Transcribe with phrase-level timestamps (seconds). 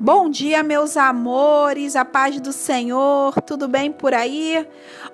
[0.00, 4.66] Bom dia, meus amores, a paz do Senhor, tudo bem por aí?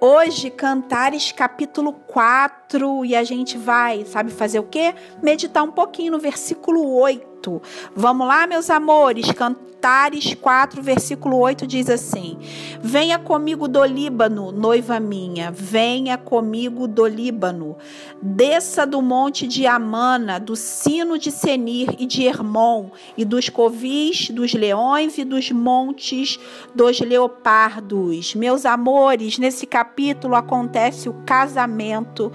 [0.00, 4.94] Hoje, Cantares capítulo 4 e a gente vai, sabe fazer o quê?
[5.22, 7.60] Meditar um pouquinho no versículo 8.
[7.94, 12.38] Vamos lá, meus amores, Cantares Cantares 4, versículo 8 diz assim:
[12.80, 17.76] Venha comigo do Líbano, noiva minha, venha comigo do Líbano.
[18.22, 24.30] Desça do monte de Amana, do sino de Senir e de Hermon, e dos covis,
[24.30, 26.38] dos leões e dos montes
[26.72, 28.36] dos leopardos.
[28.36, 32.30] Meus amores, nesse capítulo acontece o casamento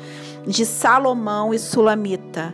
[0.45, 2.53] de Salomão e Sulamita.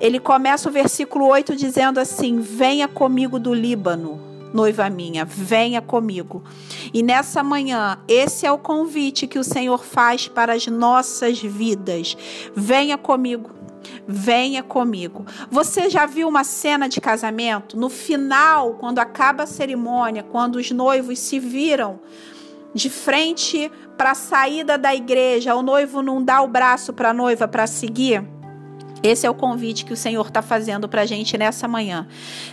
[0.00, 6.44] Ele começa o versículo 8 dizendo assim: Venha comigo do Líbano noiva minha, venha comigo.
[6.92, 12.16] E nessa manhã, esse é o convite que o Senhor faz para as nossas vidas.
[12.54, 13.61] Venha comigo.
[14.06, 15.24] Venha comigo.
[15.50, 17.76] Você já viu uma cena de casamento?
[17.76, 22.00] No final, quando acaba a cerimônia, quando os noivos se viram
[22.74, 27.14] de frente para a saída da igreja, o noivo não dá o braço para a
[27.14, 28.24] noiva para seguir?
[29.02, 32.06] Esse é o convite que o Senhor está fazendo para a gente nessa manhã.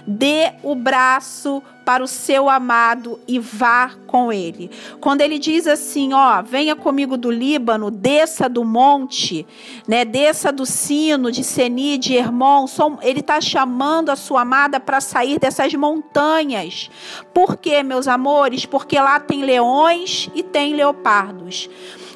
[0.06, 4.70] Dê o braço para o seu amado e vá com ele.
[5.00, 9.46] Quando ele diz assim, ó, venha comigo do Líbano, desça do monte,
[9.88, 12.66] né, desça do sino de Seni, de Hermon,
[13.02, 16.90] ele está chamando a sua amada para sair dessas montanhas.
[17.34, 18.66] Por quê, meus amores?
[18.66, 21.70] Porque lá tem leões e tem leopardos.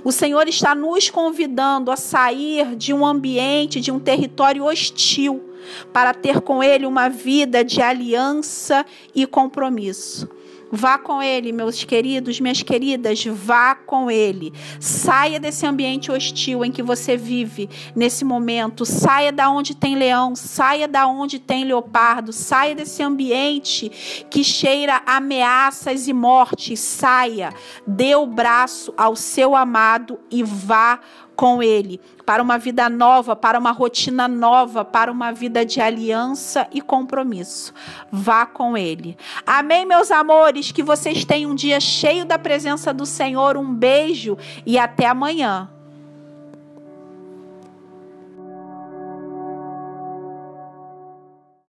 [0.03, 5.52] O Senhor está nos convidando a sair de um ambiente, de um território hostil,
[5.91, 10.27] para ter com Ele uma vida de aliança e compromisso.
[10.75, 14.51] Vá com ele, meus queridos, minhas queridas, vá com ele.
[14.79, 18.83] Saia desse ambiente hostil em que você vive nesse momento.
[18.83, 25.03] Saia da onde tem leão, saia da onde tem leopardo, saia desse ambiente que cheira
[25.05, 26.75] ameaças e morte.
[26.75, 27.53] Saia,
[27.85, 30.99] dê o braço ao seu amado e vá
[31.35, 36.67] com Ele, para uma vida nova, para uma rotina nova, para uma vida de aliança
[36.71, 37.73] e compromisso.
[38.11, 39.17] Vá com Ele.
[39.45, 40.71] Amém, meus amores?
[40.71, 43.57] Que vocês tenham um dia cheio da presença do Senhor.
[43.57, 45.69] Um beijo e até amanhã.